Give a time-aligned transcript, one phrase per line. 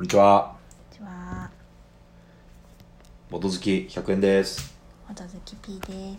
[0.00, 0.56] こんにちは。
[0.72, 1.50] こんにちは、
[3.28, 4.74] 元月100円です。
[5.06, 6.18] ほどずき P で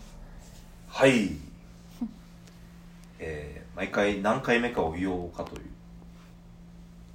[0.86, 1.32] はい。
[3.18, 5.62] えー、毎回何回目かを言おうかという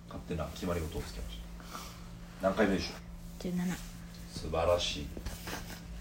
[0.09, 1.43] 勝手な決まり事をつけました。
[2.41, 2.95] 何回目でしょ
[3.39, 3.73] 十七。
[3.73, 3.77] う
[4.29, 5.07] 素晴らしい。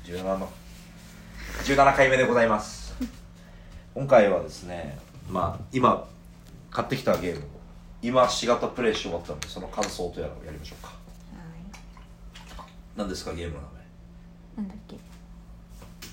[0.03, 0.51] 17の
[1.63, 2.93] 17回目でございます。
[3.95, 4.99] 今回はですね、
[5.31, 6.09] まあ今
[6.73, 7.56] 買ってきたゲームを
[8.07, 10.89] 今4型プレイし終わったのでその感想とやらをやりましょうか。
[10.89, 10.97] はい。
[12.97, 13.77] 何ですかゲームの名前。
[14.57, 14.97] なんだっけ？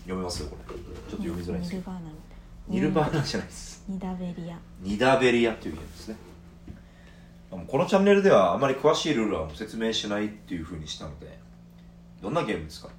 [0.01, 0.73] 読めますよこれ。
[0.73, 1.91] ちょっと読みづらいですけど。
[1.91, 2.37] ニルバーナみたい
[2.69, 2.75] な。
[2.75, 3.83] ニルバーナじゃないです。
[3.87, 4.57] ニダベリア。
[4.81, 6.17] ニダベリアっていうゲームですね
[7.67, 11.37] このチャンネルではあまり詳しいルールは説明しないっていうふうにしたので
[12.21, 12.89] どんなゲームですか？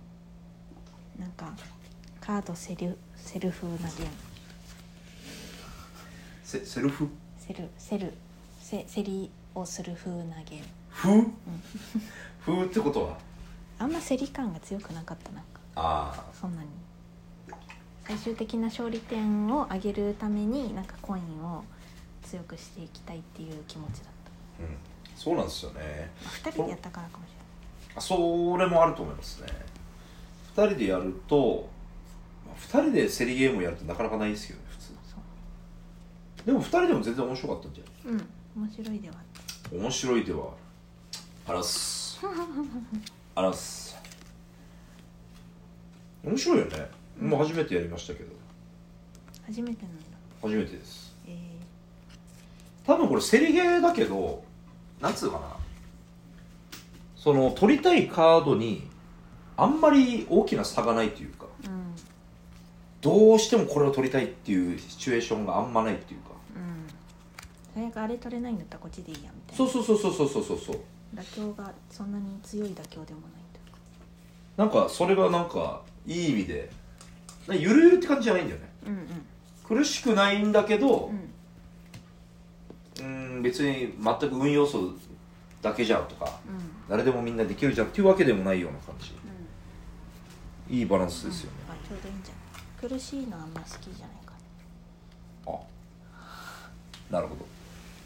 [1.19, 1.52] なんか。
[2.20, 4.08] カードセル、セルフなゲーム。
[6.45, 7.08] セセルフ？
[7.38, 8.12] セル、セル。
[8.64, 10.64] セ、競りをする風なゲーム。
[10.91, 11.27] 風
[12.46, 13.18] 風 ってことは？
[13.78, 15.61] あんま競り感が強くなかった、なんか。
[15.77, 16.69] あそんなに。
[18.06, 21.64] 最終的な勝利点を上げるために、なんかコインを。
[22.24, 24.12] 強くしていきたいっていう気持ちだっ
[24.61, 24.77] あうん
[25.14, 26.24] そうなんですよねた。
[26.24, 27.28] まあ二人でやったからかもし
[27.96, 29.48] あそれもあると思いますね
[30.56, 31.69] 2人でやると、
[32.46, 34.94] まあ、2人で競りゲームをやるとなかなかないですよね普通。
[36.46, 38.14] でも2人でも全然面白かったんじゃない？
[38.14, 39.16] うん、面白いでは。
[39.72, 40.50] 面白いでは
[41.48, 42.20] あらす。
[43.34, 43.96] あらす。
[46.22, 46.88] 面白いよね、
[47.20, 48.30] もう初めてやりましたけど。
[49.44, 50.05] 初めてなんだ。
[50.41, 51.16] 初めてです。
[51.27, 51.36] え
[52.86, 54.44] 多分これ競りゲーだけど
[55.00, 55.56] なんつうかな。
[57.16, 58.89] その取りたいカードに
[59.56, 61.46] あんまり大きな差がないというか。
[61.64, 61.94] ー、うん。
[63.00, 66.28] どうしてもこれを取りたいっていうシチュエーションがあんまないっていうか。
[66.28, 66.33] うん
[67.75, 69.72] 最悪あれ取れないんだったらこっちでいいやみたいな。
[69.72, 70.58] そうそうそうそうそうそうそう。
[70.58, 70.80] そう
[71.17, 73.61] 妥協がそんなに強い妥協でもないと。
[74.56, 76.70] なんかそれがなんかいい意味で
[77.48, 78.68] なゆるゆるって感じじゃないんだよね。
[78.86, 79.27] うんうん
[79.67, 81.11] 苦しくないんだけど
[83.01, 83.42] うんうん。
[83.42, 84.92] 別に全く運要素
[85.62, 86.61] だけじゃんとかうん。
[86.89, 89.12] 誰でもみんなできるじゃんっていうわけでもないような感じ。
[90.70, 90.77] うん。
[90.77, 92.91] いいバランスですよね、あちょうどいいんじゃない？
[92.91, 94.33] 苦しいのあんま好きじゃないか
[95.46, 95.51] あ。
[97.11, 97.46] なるほど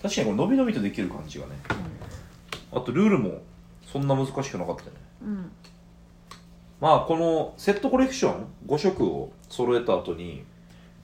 [0.02, 1.52] 確かにこれ伸び伸びとできる感じがね。
[2.72, 3.42] あとルールも
[3.90, 4.90] そんな難しくなかったね。
[5.22, 5.52] うんうん
[6.80, 10.44] まあこのセットコレクション5色を揃えた後に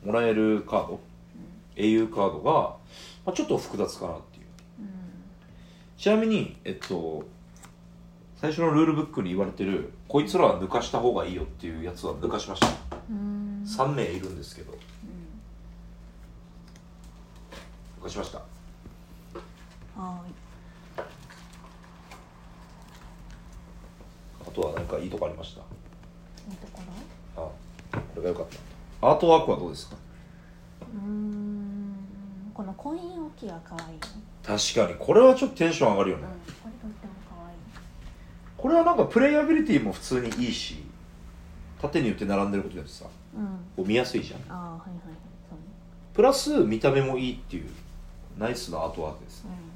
[0.04, 1.00] もらえるカード
[1.74, 2.76] 英雄カードが、
[3.26, 4.44] まあ、ちょっと複雑かなっていう。
[5.98, 7.24] ちなみにえっと
[8.36, 12.68] 最初のルールブックに言われてるこいつらは抜かした方がいいよっていうやつは抜かしました。
[13.10, 13.16] うん。
[13.16, 14.72] うん3名いるんですけど。
[14.72, 14.78] うん。
[18.00, 18.53] 抜かしました
[19.96, 20.22] は
[24.46, 25.60] あとは何かいいとこありました？
[25.60, 25.64] ー
[26.48, 26.82] いいいとこ
[27.36, 28.46] あこれが良かっ
[29.00, 29.08] た。
[29.08, 29.96] アートワークはどうですか？
[30.82, 31.94] ろうーん
[32.52, 33.94] このコイン置きが可愛い。
[33.94, 34.00] ね
[34.42, 36.24] 確かにこれはちょっとテンション上がるよね。
[36.24, 37.56] うんこれとっても可愛い。
[38.56, 40.84] これはなんかプレイアビリティも普通にいいし
[41.80, 43.06] 縦に打って並んでることによってさ
[43.36, 43.44] うん。
[43.76, 44.40] こう見やすいじゃん。
[44.48, 44.98] ああはいはい
[46.12, 47.68] プラス見た目もいいっていう
[48.38, 49.42] ナイスなアートワークです。
[49.44, 49.73] ねうん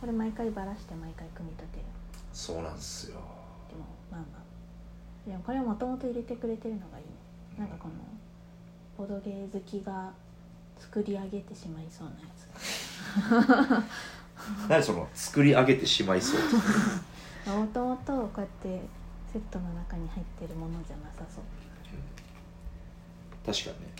[0.00, 1.84] これ毎回バラして毎回組み立てる。
[2.32, 3.20] そうなんですよ。
[3.68, 7.10] でもまあまあでもこれはもともと入れてくれてるのがいいね。
[7.58, 7.94] なんかこの
[8.96, 10.10] ボドゲー好きが
[10.78, 12.14] 作り上げてしまいそうな
[13.76, 13.84] や
[14.68, 16.40] 何その作り上げてしまいそう。
[16.40, 18.80] つもともとこうやって
[19.32, 21.44] セットの中に入ってるものじゃなさそう。
[23.46, 23.92] 確かにね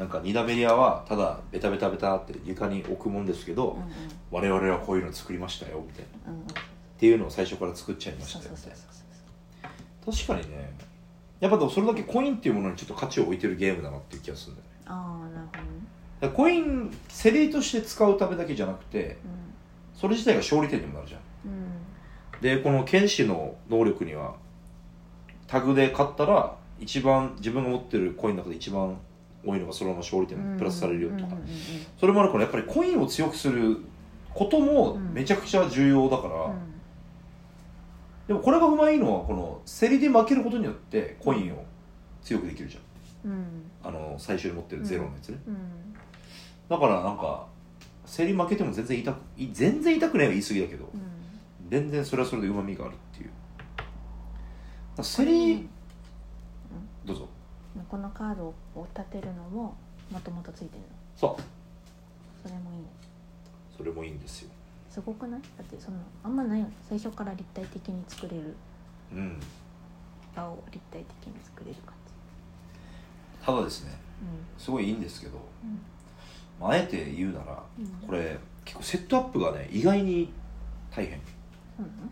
[0.00, 3.88] なんかニダベリアはただベタベタベタって床に置くもんですけど、うんうん。
[4.30, 6.32] 我々はこういうの作りましたよみたいな。
[6.32, 6.46] っうんうん。
[6.98, 8.56] ていうのを最初から作っちゃいましたよ
[10.06, 10.72] 確かにね。
[11.38, 14.74] やっぱでもそれだけコインっていうものにちょっと価値を置いてるゲームだなっていう気がするんだよね。
[14.86, 15.52] ああなるほ
[16.22, 16.34] どね。
[16.34, 19.18] コインセリーとして使うためだけじゃなくて
[19.94, 21.52] それ自体が勝利点にもなるじゃんうん。
[21.52, 22.40] うん。
[22.40, 24.36] でこの剣士の能力には
[25.46, 28.96] タグで買ったら一番自分が持ってるコインの中で一番
[29.44, 31.46] 多いのがそのまま勝利点プラスされるよとか、うんうんうん
[31.98, 33.78] それもあるからやっぱりコインを強くする
[34.32, 36.54] こともめちゃくちゃ重要だから、うん。
[38.26, 41.64] でもこれがうまいのはこの競りで負けることによってコインを
[42.22, 43.30] 強くできるじゃん。
[43.30, 43.46] うん。
[43.82, 45.56] あの最初に持ってるゼロのやつね、うん。
[46.68, 47.46] だからなんか
[48.06, 51.70] 競り負けても全然痛くい全然痛くないは言い過ぎだけど、うん。
[51.70, 53.30] 全然それはそれでうまみがあるっていう。
[55.02, 55.68] 競り、
[57.04, 57.22] どうぞ。
[57.22, 57.39] うん
[57.88, 59.76] このカードを立てるのも
[60.10, 60.86] もともとついてるの？
[61.16, 61.42] そう。
[62.42, 62.84] それもいいね。
[63.76, 64.50] それもいいんですよ。
[64.90, 65.40] すごくない？
[65.40, 66.72] だってそのあんまないよね。
[66.88, 68.56] 最初から立体的に作れる。
[69.12, 69.40] うん。
[70.36, 71.94] 場を立体的に作れる感
[73.44, 73.98] ただですね
[74.58, 75.80] じすごいいいんですけど、うん。
[76.60, 77.86] まああえて言うならうん。
[78.06, 80.32] これ結構セットアップがね意外に
[80.90, 81.18] 大変。
[81.78, 82.09] うん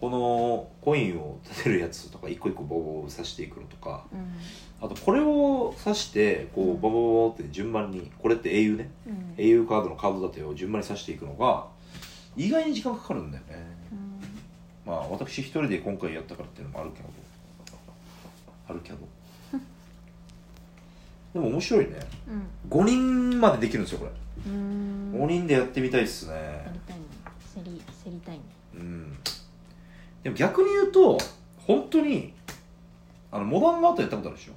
[0.00, 4.36] このコインを立てるやつとか一個一個ボーボー刺していくのとかうん。
[4.80, 8.90] あとこれを刺してこうボボボボって順番にこれって英雄ね。
[9.06, 9.34] うん。
[9.38, 11.66] 英雄カードのカード立てを順番に刺していくのが
[12.36, 13.66] 意外に時間かかるんだよね。
[14.86, 14.92] うん。
[14.92, 17.08] まあ私一人で今回やったからっていうのもあるけど。
[18.68, 18.98] あるけど。
[21.32, 22.00] でも面白いね。
[22.28, 22.78] うん。
[22.78, 24.10] 5人までできるんですよこれ。
[24.46, 24.96] うーん。
[25.16, 27.04] 5人でやってみたいっすねやりたいね
[27.54, 28.42] 競り競りたいね
[28.74, 29.18] うん
[30.26, 31.18] でも逆に言うと
[31.68, 32.34] 本当に
[33.30, 34.52] あのモダンアートやったことあるでしょ？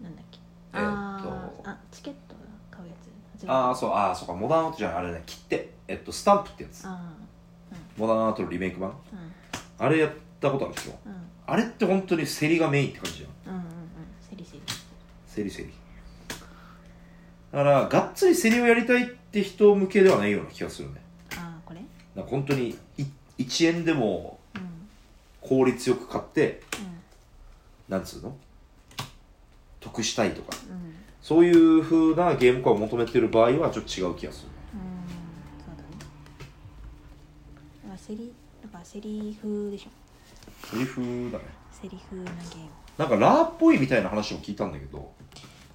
[0.00, 0.38] なんだっけ？
[0.74, 1.28] えーっと。
[1.28, 2.36] あーあチケット
[2.70, 2.94] 買うや
[3.36, 3.50] つ。
[3.50, 5.24] ああそうああそうかモダンアートじゃないあれね。
[5.26, 6.86] 切手えっとスタンプってやつ。
[6.86, 7.00] あ
[7.96, 8.90] モダンアートのリメイク版？
[8.90, 8.96] ーうん。
[9.84, 10.92] あれやったことあるでしょ？
[11.04, 11.14] うん。
[11.48, 13.54] あれって本当に競りがメインって感じじゃん。
[13.54, 13.72] うんうんうん。
[14.30, 14.60] 競り競り
[15.34, 15.72] 競り競り
[17.50, 21.00] だからがっつり競りをやりたいって人向けではないような気がするね
[22.16, 23.04] なんか本当にい
[23.38, 24.68] 1円でもうんうん
[25.42, 26.62] 効率よく買って
[27.88, 28.34] なんつうの？
[29.78, 30.56] 得したいとか。
[30.68, 30.94] うん。
[31.22, 34.48] そういう風なゲーム化を求めてる場合はちょっと違う気がする。
[34.74, 34.80] うん。
[35.64, 35.88] そうだね。
[37.84, 39.90] だから競りだから競り風でしょ。
[40.66, 41.44] セリフだね。
[41.82, 42.68] 競り風なゲーム。
[42.98, 45.12] なんかラーっぽいみたいな話も聞いたんだけど。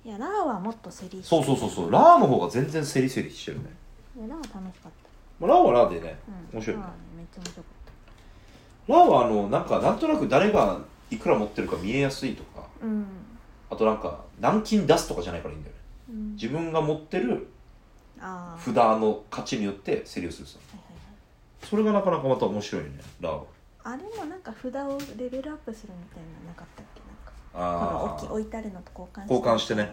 [0.03, 1.91] いやラーはもっと競りそうそうそうそう。
[1.91, 3.65] ラーの方が全然競り競りしてるね、
[4.17, 4.91] いやラーは楽しかっ
[5.41, 6.17] まあ、ラーはラーでね
[6.51, 6.83] た、うん、面白いね。
[6.83, 7.73] ラーはめっちゃ面白かっ
[8.87, 10.79] ラーはあのなんかなんとなく誰が
[11.09, 13.05] いくら持ってるか見えやすいとかたうん、
[13.69, 15.81] あとなんか何金出すとかじゃないからいいんだよね。
[16.09, 17.47] うん、自分が持ってる
[18.19, 21.67] ああ札の価値によって競りをするさはいはいはい。
[21.67, 23.43] それがなかなかまた面白いねラーは。
[23.83, 27.01] あれもなんか札をレベルアップするみたいなのなかったっけ？
[27.01, 29.91] なんかこのあ置いてあるのと交換交換してね。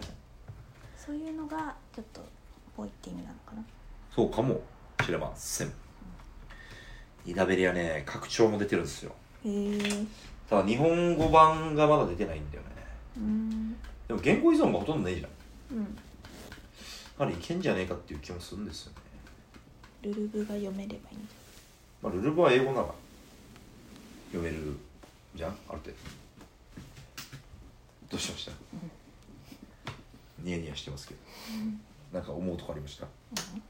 [0.95, 2.21] そういうのがちょっと
[2.77, 3.63] ぽいって意味なのかな。
[4.15, 4.61] そうかも
[5.03, 5.73] しれません。
[7.25, 9.13] イダベリアね拡張も出てるんですよ。
[9.45, 9.79] へえ
[10.49, 12.69] ただ日本語版がまだ出てないんだよね。
[13.17, 13.71] うん。
[14.07, 15.27] でも言語依存がほとんどないじゃ
[15.73, 15.77] ん。
[15.77, 15.97] うん。
[17.17, 18.97] あれいけんじゃねえかっていう気もするんですよね。
[20.01, 21.25] ルルブが読めればいいんじ
[22.01, 22.87] まあルルブは英語なら
[24.31, 24.77] 読める
[25.35, 25.95] じゃんある程度。
[28.09, 28.51] どうしました？
[30.39, 31.19] ニヤニヤしてますけど。
[32.13, 33.05] なんか思うとこありました？
[33.05, 33.07] う
[33.57, 33.61] ん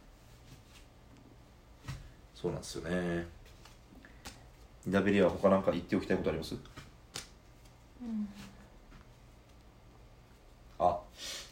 [2.39, 3.27] そうなんですよね。
[4.87, 6.55] イダベリアは他なんか言っておきたいことあります？
[10.79, 10.99] あ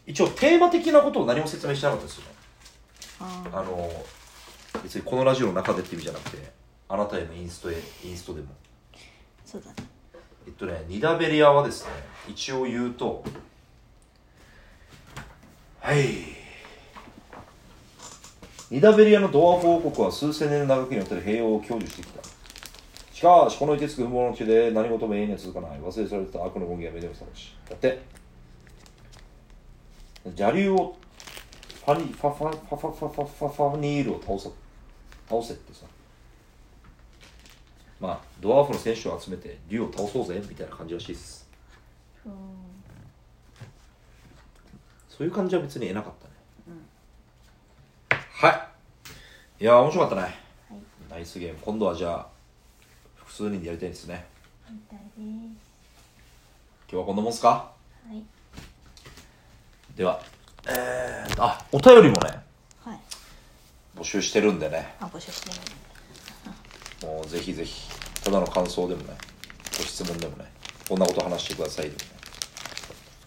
[0.05, 2.29] 一応テーマ的なことを何も説明してなかったですよね。
[3.19, 3.91] ああの
[4.81, 6.51] 別にこのラジオの中でって意味じゃなくて
[6.87, 7.75] あなたへのインストへ
[8.05, 8.47] インストでも。
[9.43, 9.75] そうだね。
[10.45, 11.91] えっとねニダベリアはですね
[12.29, 13.25] 一応言うと
[15.81, 16.46] はい
[18.69, 22.21] ニダベリアのドワーフ王国は数千年の長きにわたり平和を享受してきた。
[23.13, 27.55] しかしこの凍てつく不毛の地で何事も永遠には続かない忘れ去られた悪の権限は目でも覚まし。
[27.69, 28.01] だって
[30.25, 30.95] 邪竜を
[31.85, 34.49] ファニファファファファファファファファニールを倒さ
[35.29, 35.85] 倒せってさ
[37.99, 41.47] まあドワーフの選手を集めて竜を倒そうぜみたいな感じらしいです
[45.09, 46.33] そういう感じは別に得なかったね、
[48.39, 48.51] は
[49.59, 49.63] い。
[49.63, 50.21] いやー面白かったね。
[50.21, 50.31] はい。
[51.09, 51.59] ナイスゲーム。
[51.59, 52.27] 今度はじゃあ
[53.15, 54.27] 複数人でやりたいですね。
[54.69, 55.19] みたいです。
[55.19, 55.57] 今
[56.87, 57.47] 日はこんなもんすか？
[57.49, 57.71] は
[58.13, 58.23] い。
[59.95, 60.21] では
[60.67, 62.39] えーとあお便りもね
[62.85, 62.99] はい。
[63.97, 64.93] 募集してるんでね。
[64.99, 65.49] あ募集して
[67.01, 67.89] るもうぜひぜひ
[68.23, 69.17] ただの感想でもね
[69.75, 70.45] ご質問でもね
[70.87, 72.05] こんなこと話してくださいでもね。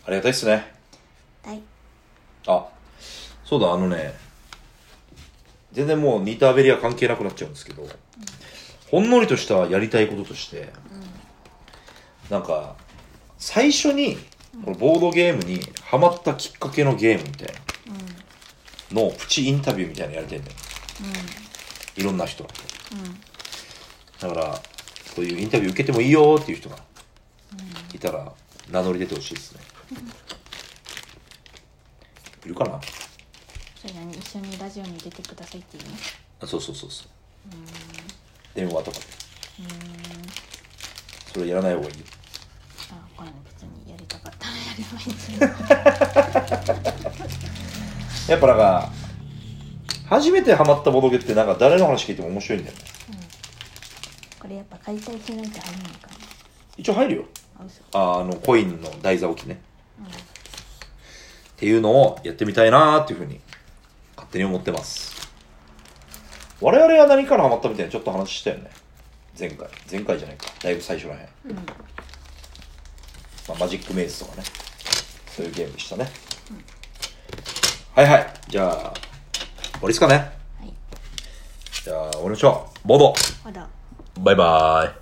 [0.07, 0.73] ありがたいっすね。
[1.45, 1.61] はい。
[2.47, 2.69] あ
[3.45, 4.30] そうだあのね
[5.73, 7.87] 全然もうニーターベリア関係なくなっちゃうんですけど、
[8.91, 10.73] ほんのりとしたやりたいこととして、
[12.29, 12.77] なんか
[13.39, 14.17] 最初に
[14.65, 17.55] このボードゲームにハマったきっかけのゲームみたい
[18.91, 20.57] うんなのをプチインタビューみたいなのやりたいんだよ。
[21.97, 22.51] いろんな人が。
[24.21, 24.61] だから
[25.15, 26.77] こういうインタビュー受けてもいいよっていう人が
[27.95, 28.33] いたら
[28.71, 29.61] 名乗り出てほしいですね。
[32.45, 32.81] いるかな？
[33.81, 34.11] それ何？
[34.13, 35.91] 一緒にラジオに出てくださいっていうの？
[36.43, 37.09] あそうそうそうそう。
[38.55, 39.05] 電話とかで。
[39.61, 39.71] うーん。
[41.33, 42.05] それやらない方がいいよ。
[42.93, 45.41] あこれ別にやりたかったらやればいいん
[48.31, 48.93] やっぱなんか
[50.09, 52.83] 初めてハマったボドゲってなんか誰の話聞いても面白いんだよね。
[54.39, 56.15] これやっぱ解体しないと入んないかな
[56.77, 57.25] 一応入るよ。
[57.59, 57.99] あ嘘。
[57.99, 59.61] ああのコインの台座置きね、
[61.53, 63.50] っていうのをやってみたいなーっていうふうに勝
[64.31, 65.29] 手に思ってます。
[66.61, 68.71] 我々は何からハマったみたいなちょっと話したよね。
[69.39, 69.69] 前回。
[69.91, 70.47] 前回じゃないか。
[70.63, 71.57] だいぶ最初らへん、うん。
[71.57, 71.63] ま
[73.55, 74.43] あ、マジックメイズとかね。
[75.27, 76.11] そういうゲームでしたね、
[77.95, 78.27] はいはい。
[78.49, 78.93] じゃあ終わ
[79.83, 80.15] りですかね。
[80.15, 80.73] はい。
[81.83, 82.89] じゃあ終わりましょう。
[82.89, 83.15] ボード。
[84.21, 85.00] バイバイ